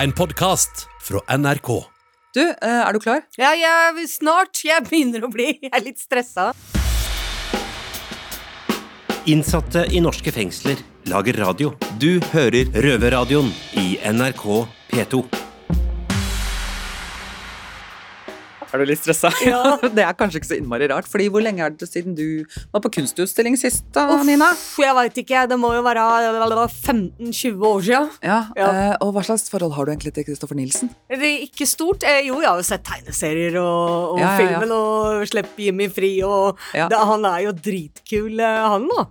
[0.00, 1.84] En podkast fra NRK.
[2.34, 3.24] Du, eh, er du klar?
[3.36, 4.60] Ja, ja, snart.
[4.62, 6.52] Jeg begynner å bli Jeg er litt stressa.
[9.26, 10.78] Innsatte i norske fengsler
[11.10, 11.74] lager radio.
[11.98, 15.47] Du hører Røverradioen i NRK P2.
[18.68, 19.30] Er du litt stressa?
[19.46, 19.76] Ja.
[19.96, 21.08] det er kanskje ikke så innmari rart.
[21.08, 22.44] Fordi Hvor lenge er det siden du
[22.74, 24.50] var på kunstutstilling sist, da, Nina?
[24.80, 25.46] Jeg veit ikke.
[25.48, 26.04] Det må jo være
[26.68, 28.10] 15-20 år siden.
[28.24, 28.68] Ja, Ja.
[28.68, 30.58] eh, og Hva slags forhold har du egentlig til Kristoffer
[31.18, 32.04] er ikke stort.
[32.04, 36.22] Eh, Jo, jeg har jo sett tegneserier og, og Ja, filmen og Slipp Jimmy fri,
[36.26, 39.06] og det, han er jo dritkul, eh, han da.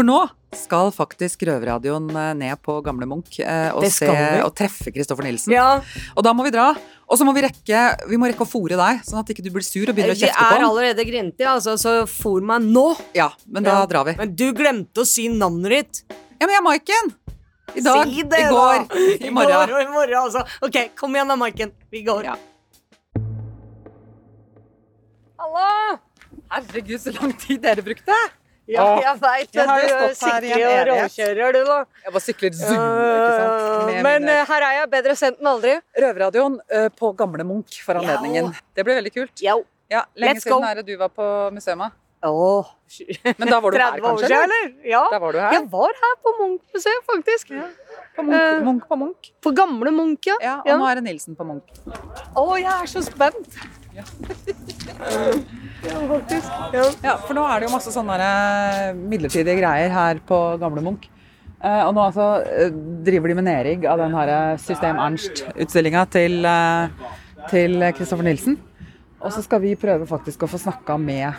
[0.00, 0.20] For nå
[0.56, 4.08] skal faktisk Røverradioen eh, ned på Gamle Munch eh, og, se,
[4.40, 5.52] og treffe Kristoffer Nielsen.
[5.52, 5.76] Ja,
[6.16, 6.70] Og da må vi dra.
[7.04, 9.50] Og så må vi rekke Vi må rekke å fòre deg, sånn at ikke du
[9.52, 12.64] blir sur og begynner å Vi kjefte på er allerede grinte, altså, så fòr meg
[12.70, 12.86] nå.
[13.18, 13.84] Ja, men da Ja.
[13.92, 14.16] drar vi.
[14.22, 16.02] Men du glemte å si navnet ditt.
[16.40, 17.12] Ja, men jeg er Maiken!
[17.76, 19.04] I dag, si det, i går, da.
[19.28, 19.54] i morgen.
[19.68, 20.46] går og i morgen, altså.
[20.64, 21.76] Ok, kom igjen da, Maiken.
[21.92, 22.32] Vi går.
[22.32, 22.38] Ja.
[25.44, 25.98] Hallo!
[26.50, 28.16] Herregud, så lang tid dere brukte!
[28.70, 29.64] Ja, jeg veit det.
[29.64, 31.78] Du her i og råkjører, du, da.
[32.04, 33.86] Jeg bare sykler zoom, ikke sant?
[33.90, 34.90] Med Men mine- eh, her er jeg.
[34.90, 35.74] Bedre sendt enn aldri.
[36.04, 38.52] Røverradioen eh, på Gamle Munch for anledningen.
[38.76, 39.34] Det ble veldig kult.
[39.42, 39.62] Yo.
[39.90, 40.60] Ja, Lenge Let's go.
[40.60, 41.90] siden er det du var på museet.
[42.22, 42.66] Oh.
[43.38, 44.38] Men da var du her, 30 år kanskje?
[44.44, 44.66] eller?
[44.84, 45.02] Ja.
[45.18, 45.52] Var du her?
[45.56, 47.52] Jeg var her på Munch-museet, faktisk.
[48.14, 49.30] På Munch, Munch på Munch.
[49.42, 50.36] På gamle Munch, ja.
[50.44, 50.76] Ja, og Ja.
[50.76, 51.64] nå er det Nilsen på Munch.
[52.36, 53.56] Å, jeg er så spent.
[53.94, 54.04] Ja,
[56.08, 56.50] faktisk.
[56.74, 56.84] Ja.
[57.02, 61.08] Ja, for nå er det jo masse sånne eh, midlertidige greier her på Gamle Munch.
[61.60, 62.70] Eh, og nå altså eh,
[63.06, 66.46] driver de med nedrigg av den her System Ernst-utstillinga til
[67.50, 68.58] til Kristoffer Nilsen.
[69.20, 71.32] Og så skal vi prøve faktisk å få snakka med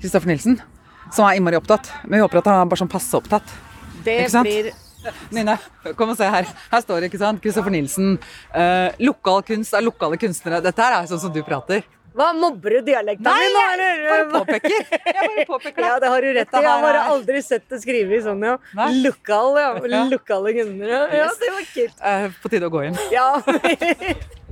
[0.00, 0.58] Kristoffer Nilsen,
[1.12, 1.88] som er innmari opptatt.
[2.04, 3.54] Men vi håper at han er bare sånn passe opptatt.
[4.04, 4.48] Det Ikke sant?
[4.48, 4.70] blir
[5.34, 5.58] Nina,
[5.98, 6.48] kom og se her.
[6.70, 7.42] Her står det, ikke sant?
[7.44, 8.16] Kristoffer Nilsen.
[8.54, 10.62] Eh, lokal kunst er lokale kunstnere.
[10.64, 11.84] Dette her er sånn som du prater.
[12.16, 14.86] Hva, mobber du dialekten Nei, min nå, jeg bare påpeker.
[14.88, 15.90] Jeg bare påpeker det.
[15.90, 16.62] Ja, det har du rett i.
[16.62, 18.56] Jeg har bare aldri sett det skrevet sånn, ja.
[19.04, 20.00] Lokal, ja.
[20.08, 20.96] Lokale kunder.
[21.12, 22.00] Ja, det var kult.
[22.00, 22.98] Eh, på tide å gå inn.
[23.12, 23.28] Ja.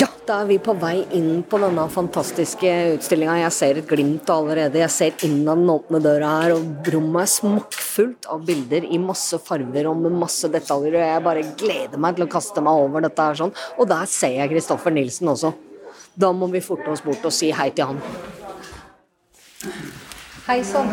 [0.00, 3.34] Ja, da er vi på vei inn på denne fantastiske utstillinga.
[3.42, 4.80] Jeg ser et glimt allerede.
[4.80, 9.00] Jeg ser inn av den åpne døra her, og rommet er smokkfullt av bilder i
[9.02, 10.96] masse farver og med masse detaljer.
[10.96, 13.52] Og jeg bare gleder meg til å kaste meg over dette her sånn.
[13.76, 15.52] Og der ser jeg Kristoffer Nilsen også.
[16.16, 18.00] Da må vi forte oss bort og si hei til han.
[20.46, 20.88] Hei sann.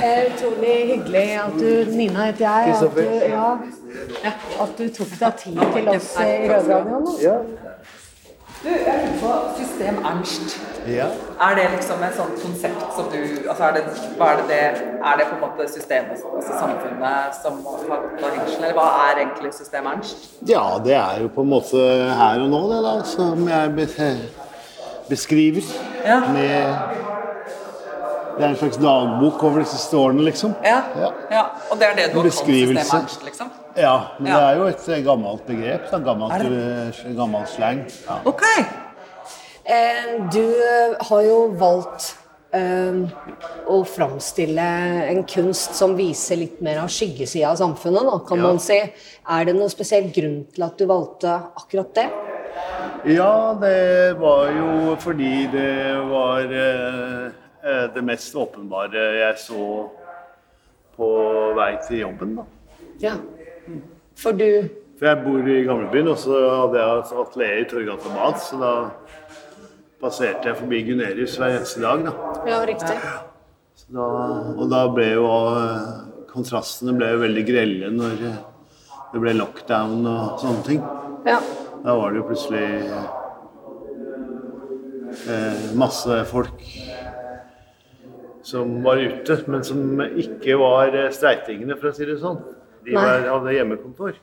[0.00, 2.80] Utrolig hyggelig at du Nina heter jeg.
[2.80, 4.32] At du, ja,
[4.64, 7.58] at du tok deg tid til oss i Rødradioen.
[8.62, 10.54] Du, jeg lurer på System Ernst.
[10.86, 11.04] Ja.
[11.46, 13.20] Er det liksom et sånt konsept som du
[13.50, 13.82] altså er det,
[14.26, 14.62] er det,
[15.10, 18.64] Er det på en måte systemet, altså samfunnet, som har gått av hengsel?
[18.64, 20.26] Eller hva er egentlig System Ernst?
[20.48, 21.84] ja, det er jo på en måte
[22.22, 23.88] her og nå, det da, som jeg
[25.08, 25.70] beskriver.
[26.06, 26.18] Ja.
[26.34, 26.74] Med
[28.38, 30.54] Det er en slags dagbok over de siste årene, liksom.
[30.64, 30.82] Ja.
[30.98, 31.14] Ja.
[31.30, 31.46] ja.
[31.70, 32.34] Og det er det du har kalt.
[32.34, 33.54] System Ernst, liksom?
[33.78, 35.84] Ja, men det er jo et eh, gammelt begrep.
[35.90, 37.84] Sånn gammelt, eh, gammel slang.
[38.08, 38.16] Ja.
[38.26, 38.42] Ok.
[39.64, 40.42] Eh, Du
[41.10, 42.14] har jo valgt
[42.52, 43.02] eh,
[43.68, 44.64] å framstille
[45.12, 48.46] en kunst som viser litt mer av skyggesida av samfunnet, da, kan Ja.
[48.46, 48.78] man si.
[49.28, 52.08] Er det noen spesiell grunn til at du valgte akkurat det?
[53.06, 59.90] ja, det var jo fordi det var eh, det mest åpenbare jeg så
[60.96, 61.08] på
[61.54, 62.44] vei til jobben, da.
[62.98, 63.12] Ja.
[64.18, 64.68] For du
[64.98, 68.58] For jeg bor i gamlebyen, og så hadde jeg et atelier i Torgata Bad, så
[68.58, 68.72] da
[70.02, 72.02] passerte jeg forbi Gunerius hver eneste dag.
[72.08, 72.12] da.
[72.48, 72.96] Ja, riktig.
[73.78, 74.06] Så da
[74.58, 75.86] og da ble jo eh,
[76.32, 78.40] kontrastene ble jo veldig grelle når eh,
[79.12, 80.82] det ble lockdown og sånne ting.
[81.28, 81.38] Ja.
[81.84, 82.66] Da var det jo plutselig
[85.30, 86.62] eh, masse folk
[88.48, 92.38] som var ute, men som ikke var eh, streitingene, for å si det sånn.
[92.88, 94.14] De var, hadde hjemmekontor.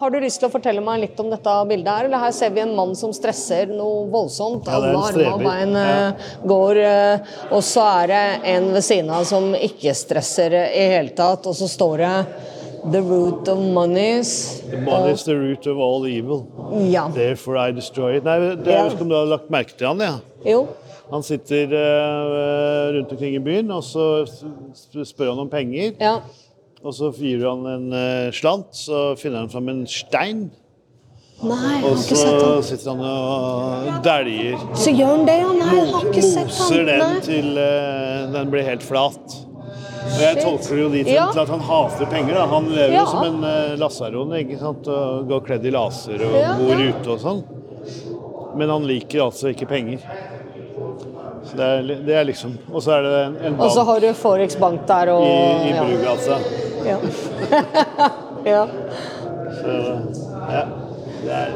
[0.00, 2.06] Har du lyst til å fortelle meg litt om dette bildet her?
[2.08, 4.66] Eller her ser vi en mann som stresser noe voldsomt.
[4.68, 6.10] Ja, Alle armer og bein ja.
[6.44, 6.80] går.
[6.82, 8.22] eh, Og så er det
[8.56, 11.46] en ved siden av som ikke stresser eh, i hele tatt.
[11.48, 12.12] Og så står det
[12.90, 14.60] 'The root of monies'.
[14.68, 16.44] The money is the root of all evil.
[16.90, 17.08] Ja.
[17.08, 18.24] Therefore I destroy it.
[18.24, 18.90] Nei, det, Ja.
[19.00, 20.18] om du har lagt merke til han, ja.
[20.44, 20.66] Jo.
[21.10, 24.24] Han sitter uh, rundt omkring i byen, og så
[25.04, 25.92] spør han om penger.
[26.00, 26.16] Ja.
[26.84, 30.46] Og så gir han en uh, slant, så finner han fram en stein.
[31.44, 34.54] Nei, Og så sitter han og dæljer.
[34.80, 35.48] Så gjør han det, ja?
[35.58, 37.02] Nei, jeg har ikke sett Moser han.
[37.02, 39.34] den til uh, den blir helt flat.
[40.04, 41.26] Og jeg tolker jo dit Ja.
[41.32, 42.34] til at han hater penger.
[42.38, 42.46] da.
[42.52, 43.02] Han lever Ja.
[43.02, 44.88] jo som en uh, lasaron ikke sant?
[44.88, 47.42] og går kledd i laser og bor ute og sånn.
[48.56, 50.04] Men han liker altså ikke penger.
[51.54, 54.00] Så det er, det er liksom Og så er det en, en Og så har
[54.02, 55.84] du Forex Bank der og i, i ja.
[55.86, 56.38] Brugata.
[56.84, 56.96] Ja.
[58.54, 58.64] ja.
[59.60, 59.76] Så
[60.50, 60.64] ja.
[61.22, 61.54] Det er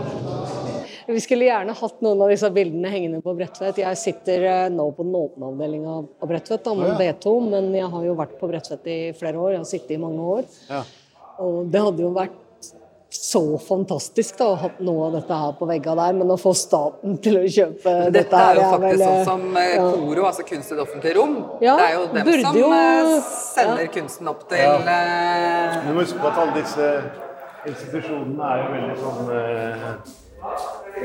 [1.09, 3.81] Vi skulle gjerne hatt noen av disse bildene hengende på Bredtvet.
[3.81, 7.15] Jeg sitter eh, nå på den åpne avdelinga på Bredtvet, da, med Å, ja.
[7.17, 9.55] B2, men jeg har jo vært på Bredtvet i flere år.
[9.55, 10.45] Jeg har sittet i mange år.
[10.69, 10.83] Ja.
[11.41, 12.37] Og det hadde jo vært
[13.11, 16.53] så fantastisk da, å ha noe av dette her på veggene der, men å få
[16.57, 19.87] staten til å kjøpe dette, Dette er jo her faktisk vel, sånn som eh, ja.
[19.95, 21.39] KORO, altså kunst i det offentlige rom.
[21.65, 23.25] Ja, det er jo dem burde som jo- sender
[23.55, 26.91] sender kunsten opp til eh, Du må huske på at alle disse
[27.69, 29.91] institusjonene er jo veldig sånn eh,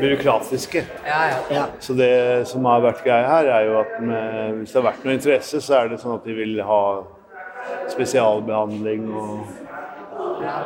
[0.03, 0.83] byråkratiske.
[1.07, 1.21] Ja,
[1.55, 1.65] ja.
[1.81, 2.11] Så det
[2.51, 5.63] som har vært greia her, er jo at med, hvis det har vært noe interesse,
[5.63, 6.83] så er det sånn at de vil ha
[7.95, 9.62] spesialbehandling og,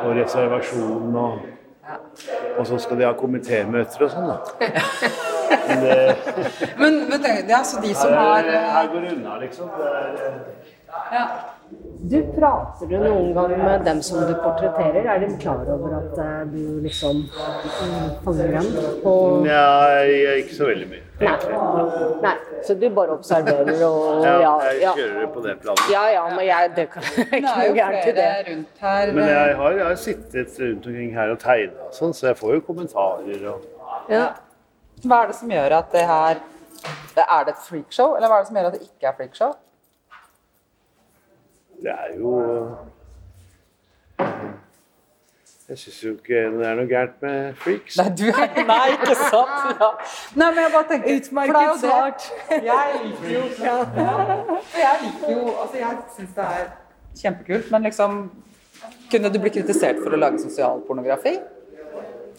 [0.04, 1.38] og reservasjon og
[2.58, 4.36] Og så skal de ha komitémøter og sånn, da.
[5.68, 5.94] Men det,
[6.80, 9.70] Men, men det, er altså de som har er- eh, her går det unna, liksom.
[9.78, 10.42] Det er,
[11.14, 11.22] ja.
[12.10, 15.08] Du Prater du noen gang med dem som du portretterer?
[15.14, 17.24] Er de klar over at eh, du liksom
[18.24, 18.68] fanger dem?
[19.02, 19.14] På...
[19.44, 20.04] Nei,
[20.42, 21.07] ikke så veldig mye.
[21.18, 21.32] Nei.
[22.22, 22.34] Nei.
[22.66, 25.84] Så du bare observerer og Ja, ja, jeg kjører på det planet.
[25.92, 28.28] Ja, ja, men jeg, det kan ikke noe gærent i det.
[28.48, 29.12] rundt her.
[29.16, 32.38] Men eh, jeg har, jeg har sittet rundt omkring her og tegna sånn, så jeg
[32.42, 33.66] får jo kommentarer og
[34.12, 34.26] Ja.
[35.04, 36.38] Hva er det som gjør at det her
[37.18, 39.52] Er det et freakshow, eller hva er det som gjør at det ikke er freakshow?
[41.82, 42.32] Det er jo
[45.68, 47.96] Jeg syns jo ikke det er noe gærent med freaks.
[48.00, 49.56] Nei, du er Nei, ikke sant?
[49.82, 49.88] Ja.
[50.40, 52.28] Nei, men jeg bare tenker Utmerket er det.
[52.70, 53.74] Jeg liker jo ja.
[54.78, 56.70] Jeg liker jo Altså, jeg syns det er
[57.20, 58.16] kjempekult, men liksom
[59.12, 61.34] Kunne du bli kritisert for å lage sosialpornografi?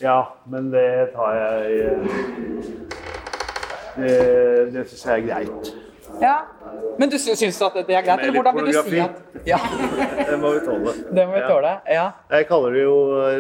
[0.02, 0.18] Ja,
[0.50, 2.18] men det tar jeg eh,
[4.00, 4.18] Det,
[4.74, 5.72] det syns jeg er greit.
[6.22, 6.36] Ja.
[7.00, 9.12] Men du sy- syns at det er greit, eller hvordan vil du si at
[9.48, 9.58] Ja,
[10.30, 10.94] Det må vi tåle.
[11.16, 11.74] det må vi tåle.
[11.88, 12.10] Ja.
[12.32, 12.96] Jeg kaller det jo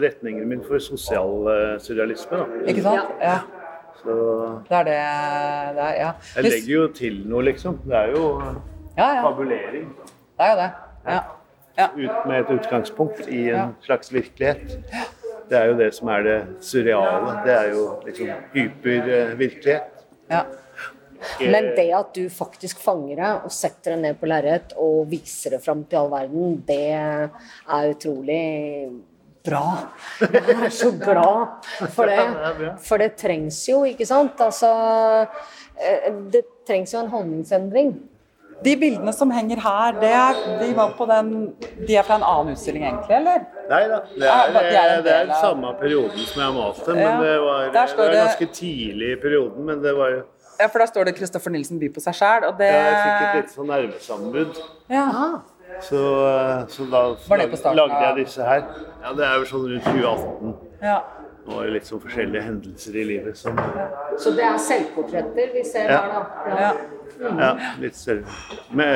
[0.05, 2.37] retningen min for sosial eh, surrealisme.
[2.37, 2.45] Da.
[2.71, 3.11] Ikke sant?
[3.21, 3.37] Ja.
[3.99, 4.15] Så
[4.69, 4.95] Det er det
[5.75, 6.11] det er, ja.
[6.35, 7.79] jeg legger jo til noe, liksom.
[7.85, 8.29] Det er jo
[8.97, 9.21] Ja, ja.
[9.27, 9.89] fabulering.
[10.39, 10.69] Det er jo det.
[11.07, 11.19] Ja.
[11.77, 11.87] ja.
[11.97, 14.79] ut, med et utgangspunkt i en slags virkelighet.
[15.49, 17.35] Det er jo det som er det surreale.
[17.45, 19.81] Det er jo liksom hypervirkelighet.
[20.31, 20.41] ja.
[21.39, 25.55] Men det at du faktisk fanger det og setter det ned på lerret og viser
[25.55, 28.43] det fram til all verden, det er utrolig
[29.45, 29.65] bra.
[30.21, 32.19] Jeg er så glad for det.
[32.87, 34.39] For det trengs jo, ikke sant?
[34.41, 34.69] Altså
[35.79, 37.93] eh, Det trengs jo en holdningsendring.
[38.59, 41.29] De bildene som henger her, det er, de, var på den,
[41.87, 43.45] de er fra en annen utstilling egentlig, eller?
[43.69, 47.37] Nei da, det er, det, er det er samme perioden som jeg malte, men det
[47.45, 49.63] var, det var ganske tidlig i perioden.
[49.69, 50.19] Men det var jo
[50.59, 53.21] Ja, for da står det 'Kristoffer Nilsen byr på seg sjæl', og det Jeg fikk
[53.21, 54.57] et lite sånn nervesammenbrudd.
[54.89, 55.39] ja.
[55.81, 55.99] Så,
[56.67, 58.63] så da Var det på starten lagde av- jeg disse her.
[59.03, 60.55] Ja, det er jo sånn rundt 2018.
[60.81, 60.99] ja.
[61.47, 63.55] Nå er det litt sånn forskjellige hendelser i livet som
[64.19, 66.01] Så det er selvportretter vi ser Ja.
[66.01, 66.61] her, da.
[66.61, 66.73] ja.
[67.39, 68.25] Ja, litt selv.
[68.71, 68.87] Men,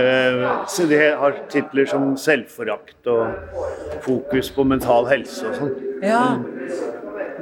[0.44, 3.34] eh, så de har titler som 'Selvforakt' og
[4.02, 6.02] 'Fokus på mental helse' og sånn.
[6.04, 6.38] ja.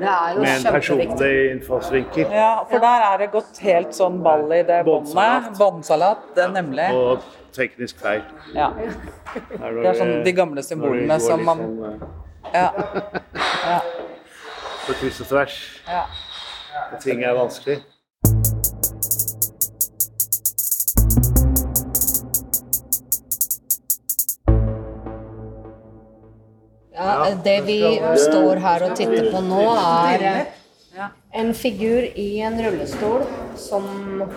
[0.02, 2.32] Det er jo Med en personlig innfallsvinkel.
[2.34, 5.52] Ja, for der er det gått helt sånn ball i det båndet.
[5.60, 6.40] Båndsalat.
[6.56, 6.88] Nemlig.
[6.98, 8.24] Og teknisk feil.
[8.56, 8.72] Ja.
[8.74, 12.04] Det er sånn de gamle symbolene som man sånn,
[12.52, 12.68] Ja.
[13.70, 13.80] ja.
[14.88, 15.58] På kryss og tvers.
[15.88, 16.06] ja.
[17.04, 17.78] Ting er vanskelig.
[27.44, 27.78] Det vi
[28.28, 29.64] står her og titter på nå,
[30.12, 31.08] er eh,
[31.42, 33.24] en figur i en rullestol
[33.60, 33.86] som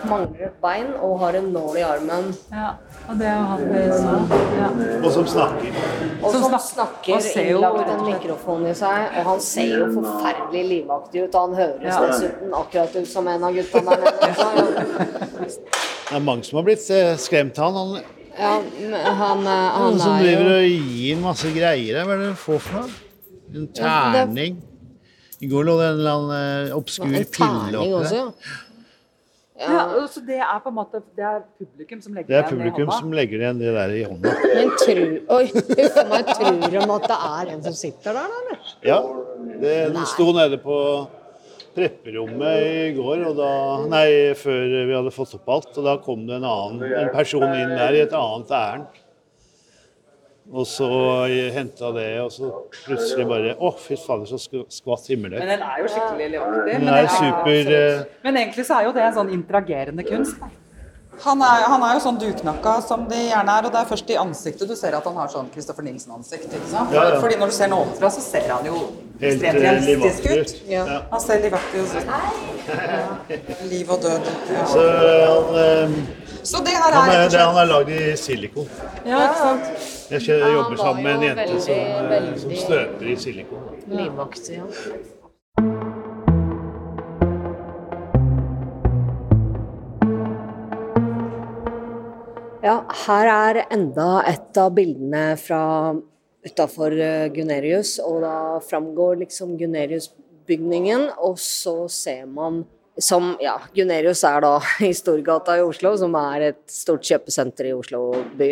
[0.07, 2.31] mangler et bein og har en nål i armen.
[2.51, 2.73] ja.
[3.05, 3.65] Og det er hatt
[3.99, 4.23] som
[4.57, 4.69] ja.
[5.03, 5.75] Og som snakker.
[6.23, 9.11] Og Som snakker og innlagt en mikrofon i seg.
[9.19, 11.35] Og han ser jo forferdelig livaktig ut.
[11.35, 11.99] Og han høres Ja.
[12.07, 15.45] dessuten akkurat ut som en av gutta der nede.
[15.45, 18.14] Det er mange som har blitt eh, skremt av han.
[18.37, 22.03] Han Ja, han, eh, han Noen som er driver jo og gir masse greier.
[22.03, 23.01] Hva er det du får for noe?
[23.55, 24.61] En terning.
[25.39, 28.15] I går lå det en eller annen eh, obskur pille oppi der.
[28.15, 28.29] ja.
[29.65, 29.83] ja.
[30.11, 33.13] Så det er på en måte Det er publikum som legger Det er publikum som
[33.15, 34.33] legger igjen det der i hånda.
[34.55, 35.05] Men tru,
[35.37, 35.43] oi,
[35.79, 38.57] huff meg, tror de at det er en som sitter der, da?
[38.87, 38.99] Ja,
[39.61, 40.79] det, den sto nede på
[41.75, 43.53] prepperommet i går, og da,
[43.91, 44.07] nei,
[44.39, 45.71] før vi hadde fått opp alt.
[45.75, 49.01] Og da kom det en annen en person inn der i et annet ærend.
[50.53, 50.87] Og så
[51.55, 52.51] henta det, og så
[52.83, 54.37] plutselig bare Å, fy fader, så
[54.69, 55.39] skvatt himmelen.
[55.41, 56.67] Men den er jo skikkelig livaktig.
[56.67, 60.37] Den men det super eh, Men egentlig så er jo det en sånn interagerende kunst.
[60.37, 60.51] da.
[61.23, 64.09] Han er, han er jo sånn duknakka som de gjerne er, og det er først
[64.11, 66.49] i ansiktet du ser at han har sånn Christopher Nielsen-ansikt.
[66.51, 66.91] ikke sant?
[66.93, 67.19] Ja, ja.
[67.23, 68.81] Fordi når du ser den ovenfra, så ser han jo
[69.21, 70.53] Helt ekstremt eh, realistisk ut.
[70.67, 70.83] Ja.
[71.11, 71.95] Han ser livaktig ut.
[72.03, 72.19] Ja.
[73.71, 74.29] Liv og død.
[74.51, 74.65] Ja.
[74.67, 75.97] Så han, eh,
[76.43, 78.67] Så det her han, er er, det, han er lagd i silikon.
[79.05, 79.89] Ja, ikke sant?
[80.11, 83.67] Jeg jobber sammen med en jente veldig, som, eh, veldig- som støper i silikon.
[83.87, 85.94] Livaktig, ja.
[92.65, 95.93] Ja, her er enda et av bildene fra
[96.45, 96.95] utafor
[97.35, 102.63] Gunerius, og da framgår liksom Gunerius-bygningen, og så ser man
[102.97, 104.55] som Ja, Gunerius er da
[104.87, 108.07] i Storgata i Oslo, som er et stort kjøpesenter i Oslo
[108.39, 108.49] by.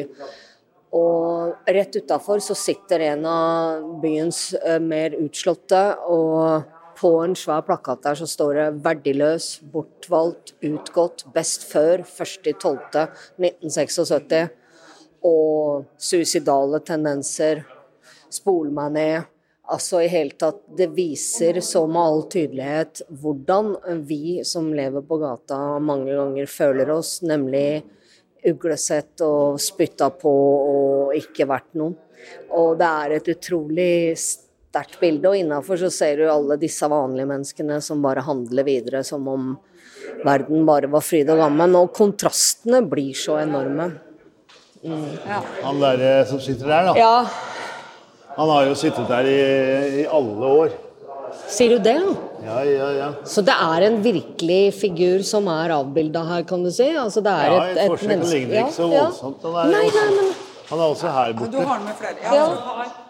[0.94, 6.70] Og rett utafor så sitter en av byens eh, mer utslåtte, og
[7.04, 14.50] på en svær plakat der så står det 'verdiløs, bortvalgt, utgått, best før 1.12.1976'.
[15.24, 17.64] Og suicidale tendenser.
[18.30, 19.24] Spol meg ned.
[19.72, 25.18] Altså i hele tatt, Det viser så med all tydelighet hvordan vi som lever på
[25.18, 27.84] gata mange ganger føler oss, nemlig
[28.46, 30.30] uglesett og spytta på
[30.74, 31.94] og ikke verdt noe.
[32.52, 34.43] Og det er et utrolig sterkt
[35.00, 39.28] bilde, og innafor så ser du alle disse vanlige menneskene som bare handler videre som
[39.28, 39.58] om
[40.26, 41.76] verden bare var fryd og gammen.
[41.76, 43.92] Og kontrastene blir så enorme.
[45.64, 46.96] Han der eh, som sitter der, da.
[47.00, 47.26] Ja,
[48.36, 49.38] Han har jo sittet der i,
[50.02, 50.72] i alle år.
[51.48, 51.94] sier du det?
[52.44, 53.08] Ja, ja, ja.
[53.30, 56.90] Så det er en virkelig figur som er avbilda her, kan du si?
[56.98, 59.06] Altså det er Ja, et, et et forsøk menneske- ligner ikke så Ja, ja.
[59.06, 59.46] voldsomt.
[59.46, 60.34] Han er, Nei, nei, men
[60.70, 61.52] han er også her borte.
[61.54, 62.18] Du har med flere.
[62.24, 63.03] Ja, Ja.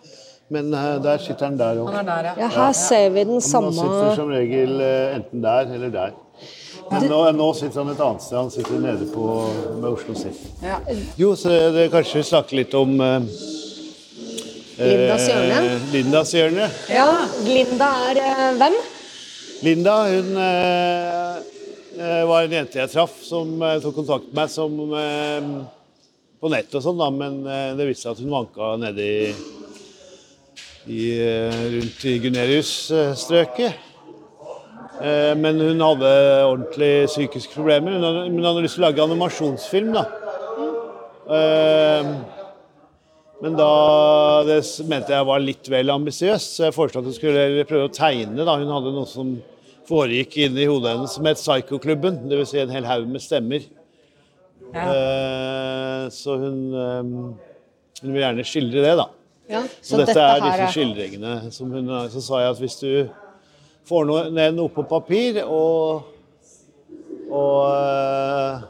[0.54, 1.90] Men eh, der sitter han der òg.
[1.96, 2.36] Han ja.
[2.44, 6.20] ja, her ser vi den Han samme sitter som regel eh, enten der eller der.
[6.92, 8.38] Men nå, nå sitter han et annet sted.
[8.38, 9.28] Han sitter nede på,
[9.80, 10.42] med Oslo Sif.
[10.64, 10.80] Ja.
[11.18, 13.30] Jo, så det, det, kanskje vi snakker litt om eh,
[14.78, 15.62] Lindas hjørne.
[15.62, 16.68] eh, Lindas hjørne.
[16.92, 17.08] Ja,
[17.48, 18.78] Linda er eh, hvem?
[19.64, 21.42] Linda hun eh,
[22.28, 24.80] var en jente jeg traff som tok kontakt med meg som,
[26.42, 27.38] på nett og sånn, da, men
[27.78, 29.28] det viste seg at hun vanka nede i,
[30.88, 33.80] i eh, rundt i Gunerius-strøket.
[35.04, 36.12] Eh, men hun hadde
[36.48, 37.96] ordentlig psykiske problemer.
[37.96, 40.06] Hun hadde, hun hadde lyst til å lage animasjonsfilm, da.
[41.24, 42.10] Mm.
[43.40, 43.68] men da
[44.44, 44.58] det
[44.92, 48.44] mente jeg var litt vel ambisiøst, så jeg foreslo at hun skulle prøve å tegne.
[48.44, 48.58] da.
[48.60, 49.32] Hun hadde noe som
[49.88, 52.20] foregikk inni hodet hennes som het Psycho-klubben.
[52.28, 52.52] Dvs.
[52.52, 53.66] Si en hel haug med stemmer.
[54.74, 54.84] Ja.
[56.12, 59.08] så hun, hun vil gjerne skildre det, da.
[59.50, 61.34] Ja, Så, dette, er disse skildringene.
[61.52, 63.10] Som hun, så sa jeg at hvis du
[63.90, 66.06] får noe, ned noe på papir og,
[67.28, 68.64] og, eh,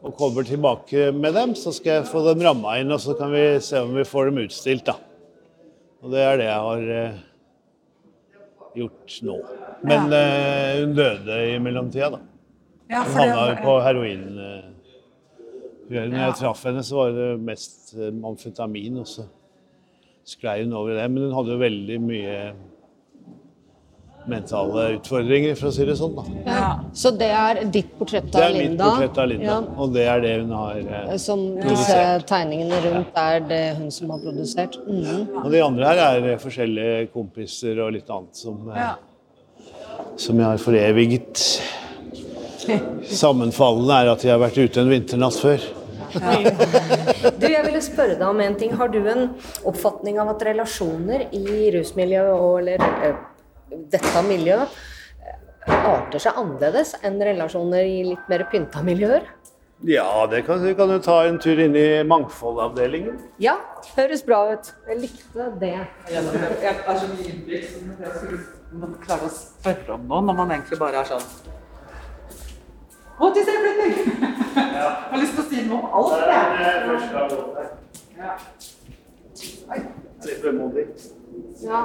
[0.00, 3.32] og kommer tilbake med dem, så skal jeg få dem ramma inn, og så kan
[3.34, 4.86] vi se om vi får dem utstilt.
[4.88, 4.96] da.
[6.00, 7.20] Og det er det jeg har eh,
[8.80, 9.36] gjort nå.
[9.84, 12.22] Men eh, hun døde i mellomtida, da.
[12.90, 14.24] Ja, Hun havna jo på heroin.
[14.40, 14.69] eh,
[15.90, 19.24] Når jeg traff henne, så var det mest eh, amfetamin, og så
[20.30, 21.08] sklei hun over i det.
[21.10, 22.36] Men hun hadde jo veldig mye
[24.30, 26.12] mentale utfordringer, for å si det sånn.
[26.14, 26.24] da.
[26.44, 26.66] Ja.
[26.94, 28.60] Så det er ditt portrett av Linda?
[28.60, 29.58] Det er mitt portrett av Linda, Ja.
[29.80, 34.10] og det er det hun har eh, Som disse tegningene rundt er det hun som
[34.10, 34.76] har produsert?
[34.86, 35.44] Mhm.
[35.44, 38.94] Og de andre her er eh, forskjellige kompiser og litt annet som, eh, Ja.
[40.16, 41.62] som jeg har foreviget.
[43.24, 45.58] Sammenfallende er at jeg har vært ute en vinternatt før.
[46.14, 48.76] Du, jeg ville spørre deg om en ting.
[48.78, 49.28] Har du en
[49.68, 53.18] oppfatning av at relasjoner i rusmiljøet og eller eh,
[53.92, 54.78] dette miljøet
[55.24, 59.28] eh, arter seg annerledes enn relasjoner i litt mer pynta miljøer?
[59.88, 63.16] Ja, det kan, vi kan jo ta en tur inn i mangfoldavdelingen.
[63.40, 63.54] Ja,
[63.96, 64.74] høres bra ut.
[64.90, 65.76] Jeg likte det.
[66.12, 70.36] Jeg er så mye innblikk som jeg skulle man klarer å spørre om noe når
[70.38, 71.24] man egentlig bare er sånn
[73.20, 73.94] Å, til selvflytting!
[74.56, 77.66] Jeg har lyst til å si noe om alt, jeg.
[78.16, 78.32] Ja.
[80.24, 80.86] Litt vemodig.
[81.60, 81.82] Ja.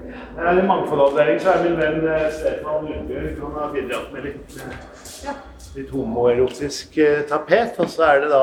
[0.00, 3.36] I mangfoldavdelingen så er min venn eh, Stefan Lundbjørg.
[3.44, 5.38] Han har bidratt med litt, eh,
[5.76, 7.76] litt homoerotisk eh, tapet.
[7.84, 8.42] Og så er det da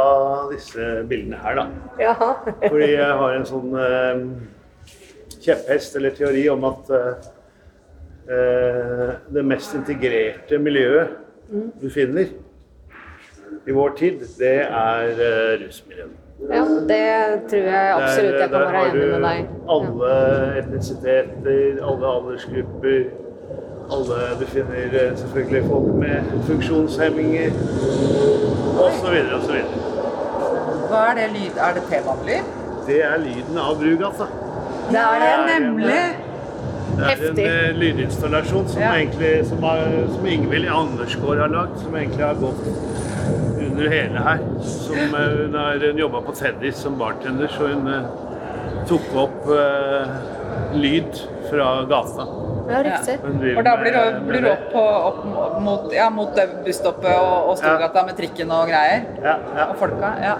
[0.53, 1.67] disse bildene her, da.
[2.05, 2.31] Jaha.
[2.67, 4.25] Fordi jeg har en sånn eh,
[5.41, 7.29] kjepphest eller teori om at eh,
[8.29, 11.23] eh, det mest integrerte miljøet
[11.81, 12.25] du finner
[13.67, 16.15] i vår tid, det er uh, rusmiljøene.
[16.49, 21.79] Ja, det tror jeg absolutt jeg kan Der være har enig med du alle etnisiteter,
[21.89, 22.99] alle aldersgrupper.
[23.91, 26.15] Alle, du finner eh, selvfølgelig folk med
[26.47, 27.51] funksjonshemminger
[28.83, 29.15] osv.
[29.37, 29.57] osv.
[30.89, 31.57] Hva er det lyd?
[31.67, 32.53] Er det T-banelyd?
[32.87, 34.27] Det er lyden av Brugata.
[34.91, 35.59] Det er det.
[35.59, 36.26] Nemlig!
[36.97, 37.43] Det er Heftig.
[37.45, 38.93] en eh, lydinstallasjon som, Ja.
[38.95, 42.63] egentlig, som, har, som Ingvild Andersgaard har lagd, som egentlig har gått
[43.67, 44.39] under hele her.
[44.61, 48.01] Som, eh, hun har jobba på Teddys som bartender, så hun uh,
[48.89, 49.45] tok opp
[50.73, 52.27] lyd fra gata.
[52.67, 53.19] Ja, riktig.
[53.57, 56.33] Og da blir du, blir du opp, på, opp mot, ja, mot
[56.65, 59.05] busstoppet og, og Storgata med trikken og greier?
[59.23, 59.67] Ja, ja.
[59.69, 60.11] Og folka?
[60.23, 60.35] Ja.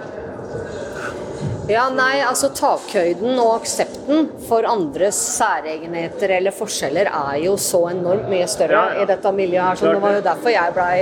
[1.68, 8.24] Ja, nei, altså takhøyden og aksepten for andres særegenheter eller forskjeller er jo så enormt
[8.30, 9.02] mye større Ja, ja.
[9.02, 9.76] i dette miljøet her.
[9.76, 10.94] Så det var jo derfor jeg blei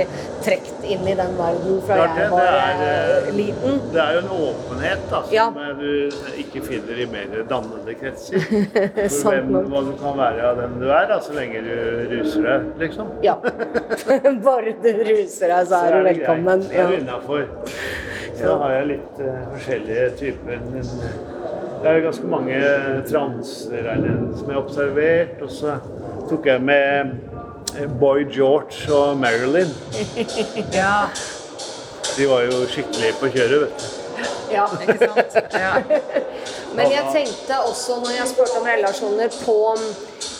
[0.43, 3.79] trukket inn i den verden fra Klart jeg var Det er, eh, eh, liten.
[3.93, 5.45] Det er jo en åpenhet da, som Ja.
[5.47, 8.43] eh, du ikke finner i mer dannede kretser.
[9.21, 11.71] For hvem, hva du kan være av den du er, da, så lenge du
[12.11, 13.15] ruser deg, liksom.
[13.23, 13.37] Ja.
[14.49, 16.67] Bare du ruser deg, så er du det velkommen.
[16.67, 17.07] greit.
[17.07, 18.06] det er du
[18.37, 18.53] innafor.
[18.53, 20.61] da har jeg litt uh, forskjellige typer.
[20.69, 20.87] Men
[21.81, 22.61] det er ganske mange
[23.09, 23.91] transer
[24.37, 25.41] som jeg har observert.
[25.41, 25.77] Og så
[26.29, 27.13] tok jeg med
[27.77, 29.71] eh, Boy George og Marilyn.
[30.81, 31.07] ja.
[32.17, 33.87] De var jo skikkelig på kjøret, vet du.
[34.51, 34.65] Ja.
[34.81, 35.35] Ikke sant?
[35.53, 35.73] Ja.
[36.77, 39.57] Men jeg tenkte også når jeg spurte om relasjoner, på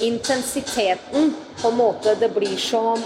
[0.02, 1.36] intensiteten.
[1.62, 2.98] På en måte det blir så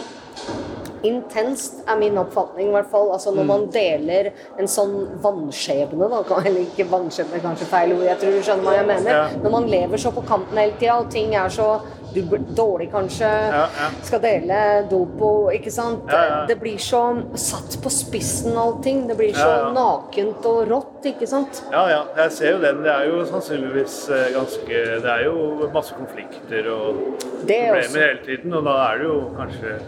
[1.08, 3.12] intenst, er min oppfatning i hvert fall.
[3.15, 4.93] Altså når man deler en sånn
[5.24, 8.89] vannskjebne, da, eller ikke vannskjebne, er kanskje feil ord, jeg tror du skjønner hva jeg
[8.91, 9.12] mener.
[9.17, 9.25] Ja.
[9.43, 11.72] Når man lever så på kanten hele tida, og ting er så
[12.12, 13.86] dårlig kanskje, Ja, ja.
[14.03, 14.55] skal dele
[14.91, 16.10] dopo, ikke sant.
[16.48, 17.01] Det blir så
[17.39, 19.05] satt på spissen allting.
[19.07, 21.64] Det blir så nakent og rått, ikke sant.
[21.72, 22.83] Ja, ja, jeg ser jo den.
[22.83, 27.00] Det er jo sannsynligvis eh, ganske Det er jo masse konflikter og
[27.48, 28.00] Det problemer også.
[28.03, 29.79] hele tiden, og da er det jo kanskje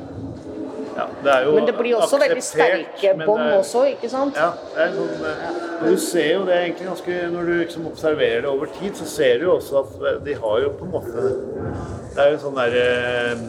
[0.97, 4.37] Ja, det Men det blir også veldig sterke bånd også, ikke sant?
[4.37, 5.51] Ja, det er sånn ja.
[5.83, 9.41] Du ser jo det egentlig ganske Når du liksom observerer det over tid, så ser
[9.41, 11.27] du jo også at de har jo på en måte
[12.13, 13.45] Det er jo en sånn der eh,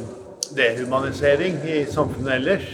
[0.55, 2.67] dehumanisering i samfunnet ellers.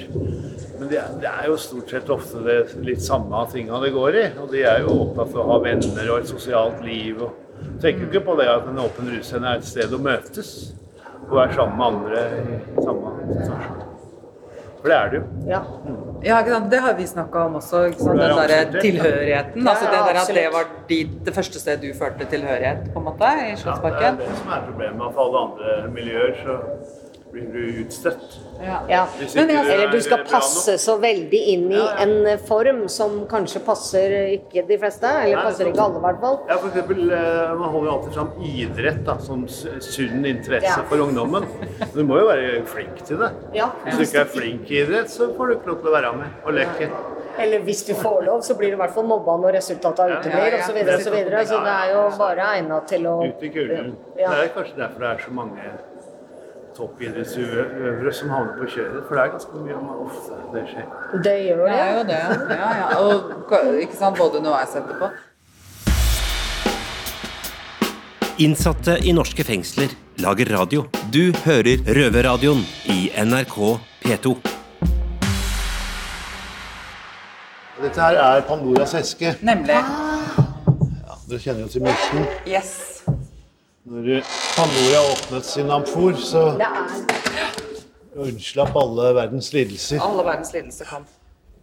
[0.80, 2.56] Men det er, det er jo stort sett ofte det
[2.86, 4.24] litt samme tinga det går i.
[4.42, 7.20] Og de er jo opptatt av å ha venner og et sosialt liv.
[7.20, 10.54] og Tenker jo ikke på det at en åpen russcene er et sted å møtes
[11.28, 13.89] og være sammen med andre i samme situasjon.
[14.80, 15.24] For det er det jo.
[15.48, 15.60] Ja.
[16.24, 16.70] Ja, ikke sant?
[16.72, 17.82] Det har vi snakka om også.
[17.90, 18.20] Ikke sant?
[18.20, 19.64] Den der tilhørigheten.
[19.64, 22.98] Ja, altså det, der at det var dit, det første stedet du følte tilhørighet, på
[23.02, 25.06] en måte, i Ja, det er det som er problemet.
[25.10, 26.58] At alle andre miljøer så
[27.32, 28.38] blir du utstøtt.
[28.60, 28.80] Ja.
[28.88, 29.06] Ja.
[29.34, 32.02] Men jeg- Eller er du skal passe så veldig inn i Ja, ja.
[32.02, 36.04] en form som kanskje passer ikke de fleste, eller Nei, passer er ikke alle i
[36.06, 36.38] hvert fall.
[36.48, 40.82] Ja, for eksempel, eh, Man holder jo alltid fram idrett da, som sunn interesse Ja.
[40.88, 41.46] for ungdommen.
[41.94, 43.30] Du må jo være flink til det.
[43.54, 43.70] Ja.
[43.84, 46.16] Hvis du ikke er flink i idrett, så får du ikke lov til å være
[46.16, 46.90] med og leke.
[47.38, 50.58] Eller hvis du får lov, så blir du i hvert fall mobba når resultatet uteblir,
[50.58, 50.66] osv.
[50.66, 51.44] Så, videre, og så, videre.
[51.46, 53.94] så det er jo bare egna til å Ut i kulden.
[54.18, 54.30] Ja.
[54.30, 55.56] Det er kanskje derfor det er så mange
[56.76, 59.02] toppidrettsutøvere som havner på kjøret.
[59.08, 60.86] For det er ganske mye om ofte det skjer.
[61.24, 62.22] Det gjør Det er jo det.
[62.60, 62.86] Ja, ja.
[63.00, 65.10] Og ikke sant, både underveis og etterpå.
[68.40, 69.92] Innsatte i norske fengsler
[70.24, 70.86] lager radio.
[71.12, 73.56] Du hører Røverradioen i NRK
[74.04, 74.36] P2.
[77.80, 79.34] Dette her er Pandoras eske.
[79.44, 79.76] Nemlig.
[81.30, 82.24] Dere kjenner jo til myten.
[82.48, 82.99] Yes.
[83.90, 84.20] Når
[84.54, 86.44] Pandora åpnet sin amfor, så
[88.20, 89.98] unnslapp alle verdens lidelser.
[90.04, 91.08] Alle verdens lidelser kom.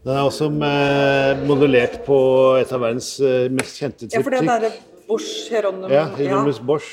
[0.04, 2.18] Den er også modulert modellert på
[2.60, 4.74] et av verdens eh, mest kjente Ja, for det derre
[5.08, 6.92] Bosch Hieronymus Ja, Hieronymus Bosch,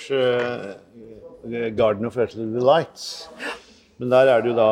[1.45, 3.29] Uh, 'Garden of Earthly Delights'.
[3.99, 4.69] Men der er det jo da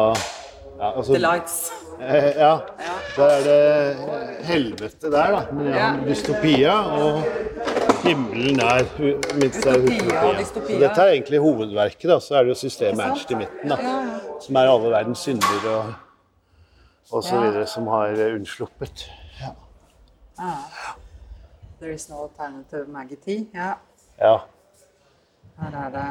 [0.79, 1.73] ja, altså, Delights.
[2.01, 2.55] Eh, ja,
[3.17, 3.97] der er det
[4.47, 5.43] helvete der, da.
[5.55, 5.91] Med Ja.
[6.09, 7.23] dystopia, og
[8.05, 8.85] himmelen er
[9.39, 9.83] minst er.
[9.83, 12.19] Så dette er egentlig hovedverket, da.
[12.23, 13.03] Så er det jo systemet?
[13.07, 13.79] Ernst i midten, da.
[13.83, 14.39] Ja, ja.
[14.43, 15.93] Som er alle verdens synder og,
[17.13, 19.07] og så videre, som har eh, unnsluppet.
[21.83, 23.41] There is no alternative magity.
[23.55, 23.73] Ja,
[24.21, 24.37] Ja.
[25.63, 26.07] her er det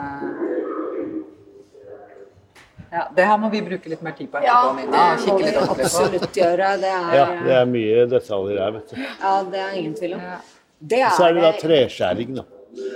[2.92, 4.88] Ja, det her må vi bruke litt mer tid på Ja, det
[5.28, 5.52] må vi
[5.84, 6.74] absolutt gjøre.
[6.82, 8.98] Det ja, er, det er mye detaljer her, vet du.
[9.00, 10.26] ja, det er ingen tvil om.
[10.28, 10.40] Ja.
[10.82, 12.44] Det Så er det da treskjæring, da.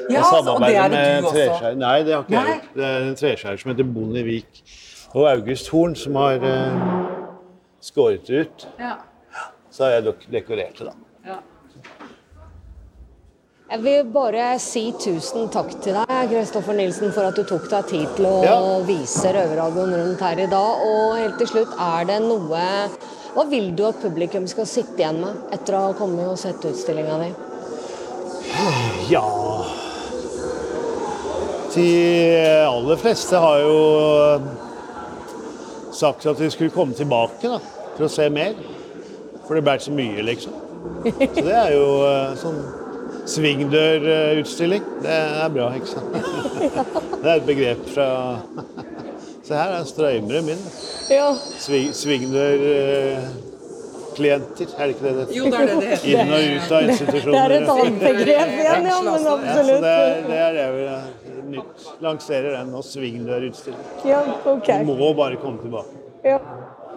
[0.10, 1.74] Ja, Jeg og det er det med du også.
[1.76, 2.54] Nei, det har ikke jeg Nei.
[2.54, 2.70] gjort.
[2.76, 4.62] Det er en treskjærer som heter Bondevik
[5.16, 6.78] og August Horn som har eh,
[7.84, 8.68] skåret ut.
[8.80, 8.94] Ja.
[9.72, 10.94] Så har jeg dekorert det, da.
[11.28, 11.38] Ja.
[13.72, 17.88] Jeg vil bare si tusen takk til deg, Kristoffer Nilsen, for at du tok deg
[17.90, 18.58] tid til å Ja.
[18.86, 20.86] vise Røverradioen rundt her i dag.
[20.86, 22.64] Og helt til slutt, er det noe
[23.36, 26.64] Hva vil du at publikum skal sitte igjen med etter å ha kommet og sett
[26.64, 27.34] utstillinga di?
[29.10, 29.26] Ja
[31.76, 31.88] De
[32.70, 33.80] aller fleste har jo
[35.96, 37.60] sagt at de skulle komme tilbake da,
[37.96, 38.56] for å se mer.
[39.46, 40.56] For det ble så mye, liksom.
[41.06, 42.58] Så det er jo eh, sånn
[43.32, 44.84] svingdørutstilling.
[45.04, 46.12] Det er bra, ikke sant?
[47.22, 48.10] Det er et begrep fra
[49.46, 50.62] Se her er strøymere min.
[51.14, 51.30] Ja,
[51.62, 51.92] Sving,
[54.16, 55.36] Svingdørklienter, er det ikke det det heter?
[55.36, 56.08] Jo, det er det det heter.
[56.12, 57.36] Inn og ut av institusjoner.
[57.36, 59.82] det er et annet begrep igjen, ja, men Ja, så absolutt.
[59.82, 61.88] det er det er det vi nytt.
[62.02, 63.86] Lanserer den og svingdørutstillingen.
[64.06, 64.70] Ja, ok.
[64.86, 66.02] Må bare komme tilbake.
[66.26, 66.40] Ja.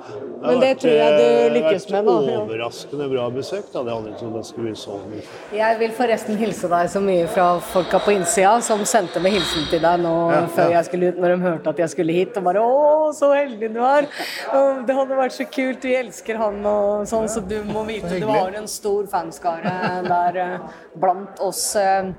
[0.08, 2.12] Det har Men det tror jeg du eh, lykkes med, da.
[2.18, 3.64] vært overraskende bra besøk.
[3.72, 3.82] Da.
[3.82, 5.24] Det hadde jeg ikke trodd det skulle bli så mye.
[5.58, 9.66] Jeg vil forresten hilse deg så mye fra folka på innsida som sendte meg hilsen
[9.72, 10.76] til deg nå Ja, før ja.
[10.78, 12.36] jeg skulle ut, når de hørte at jeg skulle hit.
[12.38, 14.08] Og bare 'Å, så heldig du er'.
[14.54, 15.82] Og Det hadde vært så kult.
[15.84, 19.74] Vi elsker han og sånn, så du må vite du har en stor fanskare
[20.06, 20.58] der eh,
[20.96, 22.12] blant oss eh,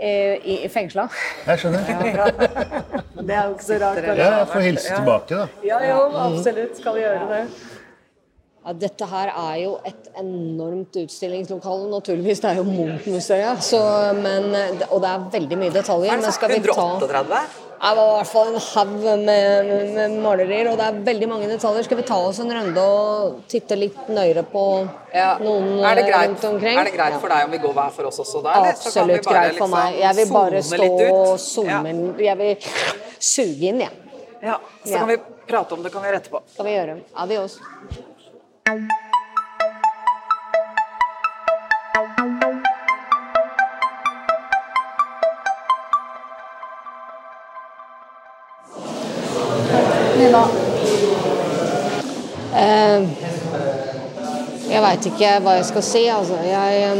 [0.00, 1.08] i, i fengsla.
[1.46, 1.80] Jeg skjønner.
[3.20, 3.98] Det er jo ikke så rart.
[4.00, 4.30] Ja, kanskje.
[4.38, 5.46] jeg får hilse tilbake, da.
[5.68, 7.42] Ja, jo, absolutt skal vi gjøre det.
[8.60, 11.86] Ja, dette her er jo et enormt utstillingslokale.
[11.92, 13.62] Naturligvis, det er jo Munch-museet.
[14.22, 16.16] men- Og det er veldig mye detaljer.
[16.20, 17.69] Men skal vi ta 138?
[17.82, 21.46] Det var i hvert fall en haug med, med malerier, og det er veldig mange
[21.48, 21.86] detaljer.
[21.86, 24.64] Skal vi ta oss en runde og titte litt nøyere på
[25.14, 25.30] Ja.
[25.40, 26.76] noen Er det eh, rundt omkring?
[26.78, 28.68] er det greit for deg om vi går hver for oss også der?
[28.76, 29.96] Så Absolutt greit for liksom meg.
[30.02, 32.24] Jeg vil bare stå og zoome Ja.
[32.28, 32.56] Jeg vil
[33.18, 33.90] suge inn, jeg.
[34.42, 34.98] Ja, så Ja.
[34.98, 35.16] kan vi
[35.48, 36.42] prate om det kan vi gjøre etterpå.
[36.52, 36.98] Skal vi gjøre.
[37.16, 37.58] Adios.
[54.90, 56.02] Veit ikke hva jeg skal si.
[56.10, 56.38] Altså.
[56.44, 56.92] Jeg,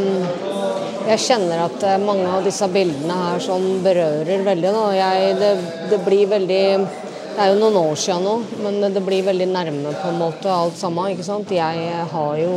[1.11, 4.74] jeg kjenner at eh, mange av disse bildene her som berører veldig.
[4.96, 5.55] Jeg, det,
[5.90, 6.64] det blir veldig
[7.31, 10.50] Det er jo noen år siden nå, men det blir veldig nærme på en måte
[10.50, 11.12] alt sammen.
[11.14, 11.53] ikke sant?
[11.55, 12.57] Jeg har jo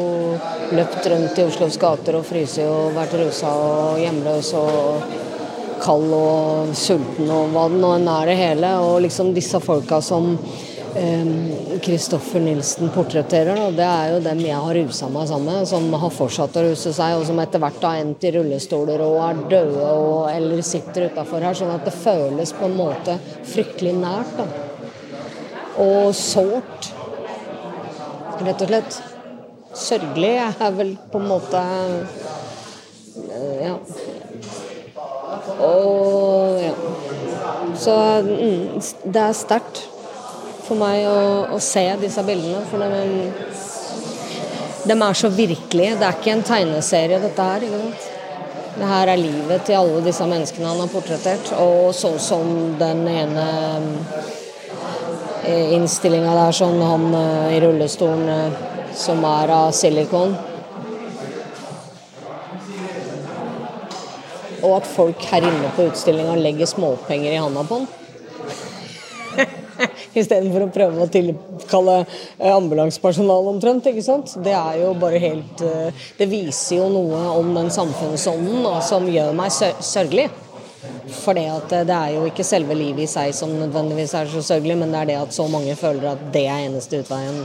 [0.74, 5.06] løpt rundt i Oslos gater og fryst og vært rusa og hjemløs og
[5.84, 8.74] kald og sulten og hva det nå enn er det hele.
[8.84, 10.34] Og liksom disse folka som
[10.94, 15.88] Kristoffer Nilsen portretterer, Og det er jo dem jeg har rusa meg sammen med, som
[15.98, 19.40] har fortsatt å ruse seg, og som etter hvert har endt i rullestoler og er
[19.50, 21.58] døde og, eller sitter utafor her.
[21.58, 23.18] Sånn at det føles på en måte
[23.50, 24.38] fryktelig nært.
[24.38, 24.46] da.
[25.82, 26.92] Og sårt,
[28.44, 29.00] rett og slett.
[29.74, 31.64] Sørgelig er vel på en måte
[33.64, 33.74] Ja.
[35.64, 36.76] Og ja.
[37.80, 37.96] Så
[38.28, 38.78] mm,
[39.10, 39.82] det er sterkt
[40.64, 41.20] for meg å,
[41.56, 43.30] å se disse bildene, for de,
[44.90, 45.98] de er så virkelige.
[46.00, 47.68] Det er ikke en tegneserie, dette her.
[47.68, 48.10] ikke sant?
[48.74, 51.52] Det her er livet til alle disse menneskene han har portrettert.
[51.62, 52.48] Og sånn som
[52.80, 53.48] den ene
[55.46, 58.62] innstillinga der, sånn han eh, i rullestolen eh,
[58.96, 60.36] som er av silikon.
[64.64, 68.03] Og at folk her inne på utstillinga legger småpenger i handa på den.
[70.14, 73.88] Istedenfor å prøve å tilkalle eh, ambulansepersonal omtrent.
[73.90, 74.36] ikke sant?
[74.46, 79.10] Det er jo bare helt eh, Det viser jo noe om den samfunnsånden da, som
[79.10, 80.30] gjør meg sørgelig.
[81.24, 84.44] For det, eh, det er jo ikke selve livet i seg som nødvendigvis er så
[84.54, 87.44] sørgelig, men det er det at så mange føler at det er eneste utveien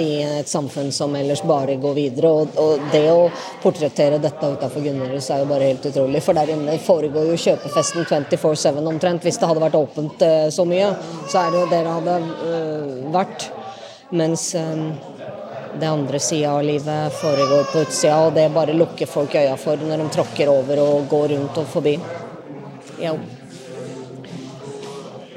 [0.00, 2.30] i et samfunn som ellers bare går videre.
[2.30, 3.28] Og, og det å
[3.62, 6.22] portrettere dette utafor Gunnerus er jo bare helt utrolig.
[6.24, 9.26] For der inne foregår jo kjøpefesten 24-7 omtrent.
[9.26, 10.90] Hvis det hadde vært åpent eh, så mye,
[11.28, 13.48] så er det jo det det hadde eh, vært.
[14.18, 14.84] Mens eh,
[15.78, 19.80] det andre sida av livet foregår på utsida, og det bare lukker folk øya for
[19.84, 21.98] når de tråkker over og går rundt og forbi.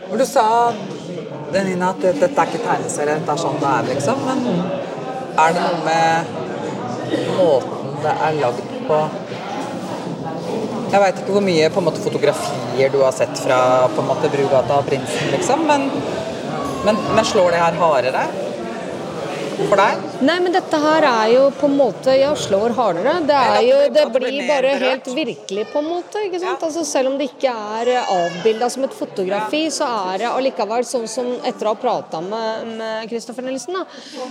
[0.08, 0.45] Hvor du sa
[1.52, 4.22] Nina, at dette er ikke tegneserie, dette er sånn det er, liksom.
[4.28, 4.40] Men
[5.42, 9.00] er det noe med måten det er lagd på
[10.92, 13.60] Jeg veit ikke hvor mye på en måte, fotografier du har sett fra
[13.92, 15.68] på en måte, Brugata og Prinsen, liksom.
[15.68, 15.90] Men,
[16.88, 18.26] men, men slår det her hardere?
[19.70, 20.11] for deg?
[20.22, 23.14] Nei, men dette her er jo på en måte Ja, slår hardere.
[23.26, 26.22] Det jo det- blir bare helt virkelig, på en måte.
[26.26, 26.62] ikke sant?
[26.62, 31.08] Altså Selv om det ikke er avbilda som et fotografi, så er det allikevel sånn
[31.08, 33.86] som etter å ha prata med, Christopher Nielsen, da,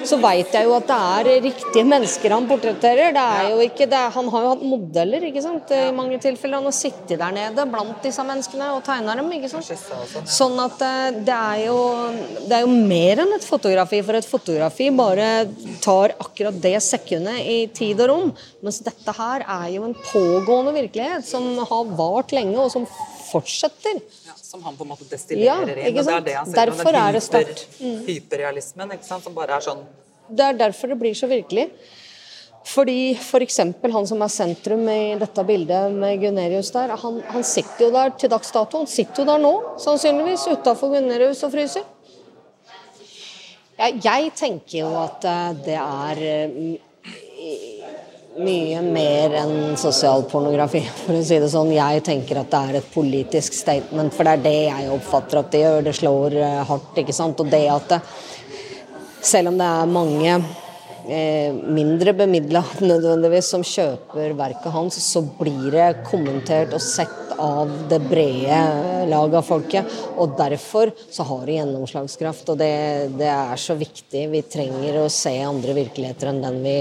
[0.05, 3.12] så veit jeg jo at det er riktige mennesker han portretterer.
[3.12, 5.70] Det er jo ikke, det er, han har jo hatt modeller ikke sant?
[5.70, 6.55] i mange tilfeller.
[6.55, 9.31] Han har sittet der nede blant disse menneskene og tegna dem.
[9.33, 9.64] ikke sant?
[10.24, 11.79] Sånn at eh, det er, jo,
[12.46, 15.48] det er jo mer enn et fotografi, for et fotografi bare
[15.82, 18.32] tar akkurat det sekundet i tid og rom.
[18.64, 22.86] Mens dette her er jo en pågående virkelighet som har vart lenge, og som
[23.30, 24.00] fortsetter.
[24.26, 25.98] Ja, som han på en måte Ja, destillerer inn.
[25.98, 27.66] og det er det han ser, Derfor den er det sterkt.
[27.80, 27.96] Mm.
[28.06, 29.24] Hyperrealismen, ikke sant?
[29.24, 29.82] som bare er sånn
[30.30, 31.70] Det er derfor det blir så virkelig.
[32.70, 33.56] Fordi f.eks.
[33.58, 38.12] han som er sentrum i dette bildet med Gunerius der, han, han sitter jo der
[38.20, 38.82] til dags dato.
[38.82, 41.86] Han sitter jo der nå, sannsynligvis, utafor Gunerius og fryser.
[43.80, 46.50] Jeg, jeg tenker jo at eh, det er eh,
[48.44, 51.72] mye mer enn sosialpornografi, for å si det sånn.
[51.72, 55.48] Jeg tenker at det er et politisk statement, for det er det jeg oppfatter at
[55.54, 55.80] det gjør.
[55.88, 57.40] Det slår eh, hardt, ikke sant.
[57.40, 58.00] Og det at det,
[59.32, 60.36] selv om det er mange
[61.11, 68.01] mindre bemidla nødvendigvis som kjøper verket hans, så blir det kommentert og sett av det
[68.05, 69.88] brede lag av folket.
[70.20, 72.75] Og derfor så har det gjennomslagskraft, og det,
[73.18, 74.27] det er så viktig.
[74.35, 76.77] Vi trenger å se andre virkeligheter enn den vi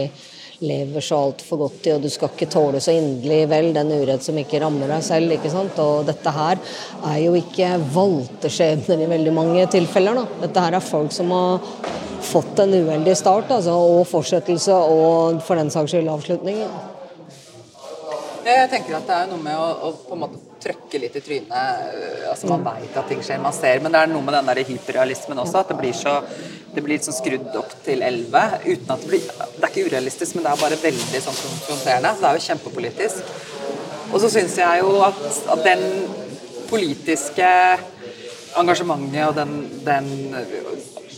[0.60, 4.26] lever så altfor godt i, og du skal ikke tåle så inderlig vel den urett
[4.26, 5.32] som ikke rammer deg selv.
[5.36, 5.80] ikke sant?
[5.80, 6.60] Og dette her
[7.13, 10.20] er jo ikke valgte skjebner i veldig mange tilfeller.
[10.20, 10.44] da.
[10.44, 11.63] Dette her er folk som har
[12.30, 16.62] fått en uheldig start, altså, og fortsettelse, og for den saks skyld avslutning.
[18.50, 21.22] Jeg tenker at det er noe med å, å på en måte trøkke litt i
[21.24, 21.52] trynet.
[21.52, 23.82] øh, altså Man veit at ting skjer, man ser.
[23.84, 25.62] Men det er noe med den der hyperrealismen også.
[25.62, 26.20] At det blir så
[26.70, 30.36] det blir sånn skrudd opp til 11 uten at det blir Det er ikke urealistisk,
[30.36, 32.12] men det er bare veldig sånn konfronterende.
[32.20, 33.32] Det er jo kjempepolitisk.
[34.10, 35.24] Og så syns jeg jo at,
[35.56, 35.86] at den
[36.70, 37.50] politiske
[38.60, 39.54] engasjementet og den,
[39.86, 40.08] den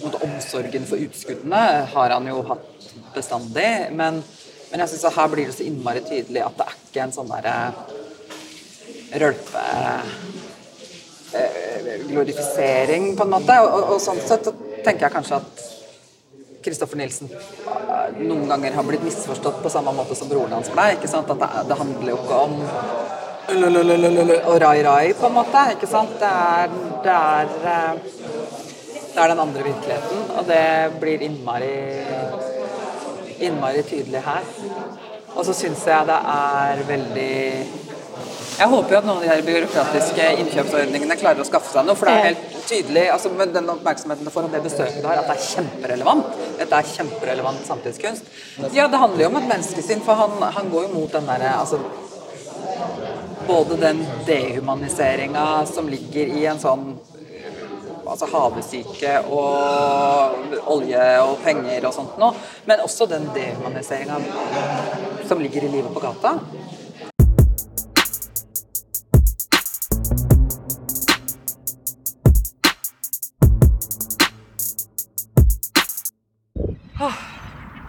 [0.06, 3.70] måte, omsorgen for utskuddene har han jo hatt bestandig.
[3.98, 4.22] Men,
[4.72, 7.16] men jeg syns at her blir det så innmari tydelig at det er ikke en
[7.16, 7.56] sånn derre
[9.22, 9.66] rølpe
[11.36, 13.60] eh, glorifisering, på en måte.
[13.66, 15.68] Og, og, sånn sett så tenker jeg kanskje at
[16.62, 20.92] Kristoffer Nilsen eh, noen ganger har blitt misforstått på samme måte som broren hans ble.
[20.98, 21.32] ikke sant?
[21.34, 22.54] At det, det handler jo ikke om
[23.52, 25.64] og rai-rai, på en måte.
[25.76, 26.14] ikke sant?
[26.22, 28.21] Det er, det er eh,
[29.12, 30.66] det er den andre virkeligheten, og det
[31.02, 31.76] blir innmari
[33.42, 34.50] innmari tydelig her.
[35.36, 37.32] Og så syns jeg det er veldig
[38.52, 41.98] Jeg håper jo at noen av de her byråkratiske innkjøpsordningene klarer å skaffe seg noe,
[41.98, 45.08] for det er helt tydelig altså med den oppmerksomheten du får om det besøket du
[45.10, 46.36] har, at det er kjemperelevant.
[46.60, 48.30] Dette er kjemperelevant samtidskunst.
[48.76, 51.56] Ja, det handler jo om et menneskesinn, for han, han går jo mot den derre
[51.64, 51.82] altså
[53.48, 56.92] både den dehumaniseringa som ligger i en sånn
[58.12, 62.36] altså havesyke og olje og penger og sånt noe,
[62.68, 64.20] men også den dehumaniseringa
[65.28, 66.38] som ligger i livet på gata.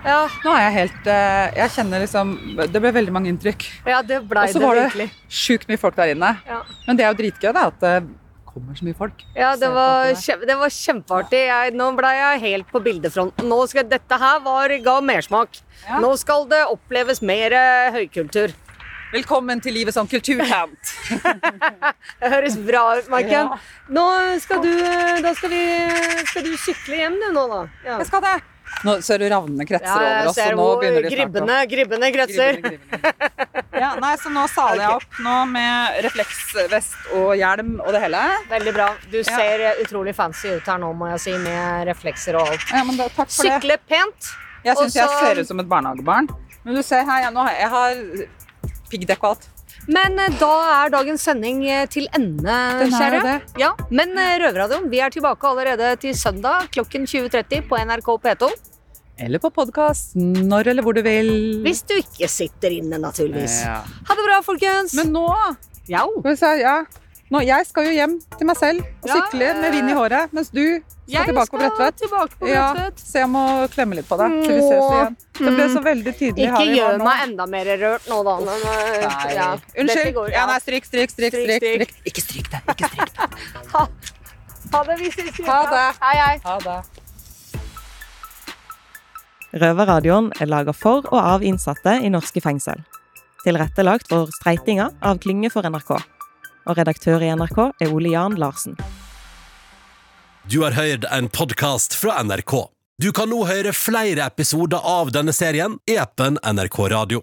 [0.02, 3.68] Ja, nå er jeg helt eh, Jeg kjenner liksom Det ble veldig mange inntrykk.
[3.86, 6.32] Ja, det blei Og så var det sjukt mye folk der inne.
[6.48, 6.58] Ja.
[6.88, 7.92] Men det er jo dritgøy, da, at det
[8.52, 9.24] kommer så mye folk.
[9.36, 10.38] Ja, det var, det.
[10.48, 11.44] det var kjempeartig.
[11.48, 13.48] Jeg, nå ble jeg helt på bildefronten.
[13.48, 15.62] Nå skal, dette her var, ga mersmak.
[15.86, 16.02] Ja.
[16.04, 17.56] Nå skal det oppleves mer
[17.96, 18.54] høykultur.
[19.12, 20.92] Velkommen til livet som kulturtant.
[22.22, 23.50] Det høres bra ut, Maiken.
[23.50, 23.58] Ja.
[23.92, 24.06] Nå
[24.40, 25.60] skal du, eh, da skal, vi,
[26.30, 27.60] skal du sykle hjem, du nå, da.
[27.84, 27.98] Ja.
[28.00, 28.38] Jeg skal det.
[28.82, 32.10] Nå ser du ravnene kretser Ja, over oss, og nå begynner de gribbene, å gribbene,
[32.14, 32.58] kretser.
[32.58, 33.62] Gribbene, gribbene.
[33.82, 38.20] Ja, nei, så nå saler jeg opp nå med refleksvest og hjelm og det hele.
[38.50, 38.88] Veldig bra.
[39.12, 39.72] Du ser ja.
[39.82, 42.68] utrolig fancy ut her nå, må jeg si, med reflekser og alt.
[42.70, 43.56] Ja, men da, takk for det.
[43.58, 44.34] Sykle pent.
[44.62, 46.30] Jeg syns jeg ser ut som et barnehagebarn.
[46.62, 49.48] Men du ser her, jeg, nå har, jeg har piggdekk og alt.
[49.90, 52.58] Men eh, da er dagens sending eh, til ende,
[52.92, 53.38] kjære.
[53.58, 58.52] Ja, men eh, Røverradioen, vi er tilbake allerede til søndag klokken 20.30 på NRK P2.
[59.20, 61.28] Eller på podkast når eller hvor du vil.
[61.64, 63.60] Hvis du ikke sitter inne, naturligvis.
[63.66, 63.82] Ja.
[64.08, 64.96] Ha det bra, folkens.
[64.98, 65.26] Men nå
[65.90, 66.06] ja.
[66.60, 66.80] ja.
[67.32, 70.34] Nå, Jeg skal jo hjem til meg selv og Ja, sykle med vind i håret,
[70.36, 72.02] mens du skal jeg tilbake på Bredtvet.
[72.48, 72.66] Ja,
[73.00, 75.16] så jeg må klemme litt på deg til vi ses igjen.
[75.38, 76.72] Det ble så veldig tydelig Ikke her i morgen.
[76.72, 78.36] Ikke gjør meg enda mer rørt nå, da.
[78.46, 79.32] Men, eh, Nei.
[79.38, 79.48] ja,
[79.82, 80.14] Unnskyld.
[80.18, 81.36] går, Ja, nei, stryk, stryk, stryk.
[81.36, 81.94] Stryk, stryk.
[82.12, 82.62] Ikke stryk det.
[82.74, 83.30] Ikke stryk det.
[83.72, 83.86] Ha,
[84.72, 84.98] ha det.
[85.00, 85.40] Vi ses.
[85.48, 85.86] Ha det.
[86.04, 86.34] Hei, hei.
[86.44, 87.01] Ha det.
[89.52, 92.80] Røverradioen er laga for og av innsatte i norske fengsel.
[93.44, 95.96] Tilrettelagt for streitinga av Klynge for NRK.
[96.70, 98.78] Og redaktør i NRK er Ole Jan Larsen.
[100.48, 102.54] Du har hørt en podkast fra NRK.
[103.02, 107.22] Du kan nå høre flere episoder av denne serien i appen NRK Radio.